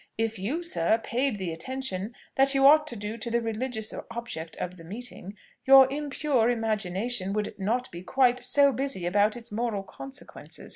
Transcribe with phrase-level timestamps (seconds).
[0.17, 4.55] If you, sir, paid the attention that you ought to do to the religious object
[4.55, 9.83] of the meeting, your impure imagination would not be quite so busy about its moral
[9.83, 10.69] consequences.